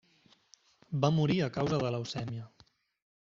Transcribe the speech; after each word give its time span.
Va 1.03 1.11
morir 1.17 1.37
a 1.45 1.51
causa 1.59 1.81
de 1.83 1.91
leucèmia. 1.97 2.47